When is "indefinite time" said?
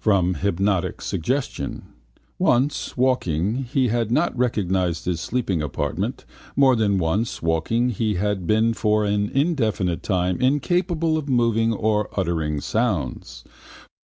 9.30-10.40